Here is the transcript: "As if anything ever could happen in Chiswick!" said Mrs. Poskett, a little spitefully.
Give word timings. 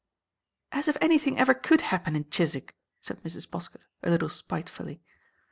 "As 0.71 0.87
if 0.87 0.97
anything 0.99 1.37
ever 1.37 1.53
could 1.53 1.81
happen 1.81 2.15
in 2.15 2.27
Chiswick!" 2.31 2.75
said 3.01 3.21
Mrs. 3.21 3.47
Poskett, 3.47 3.83
a 4.01 4.09
little 4.09 4.29
spitefully. 4.29 4.99